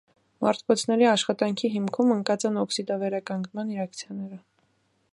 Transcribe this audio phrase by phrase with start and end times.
[0.45, 4.43] Մարտկոցների աշխատանքի հիմքում ընկած են օքսիդավերականգնման ռեակցիաները։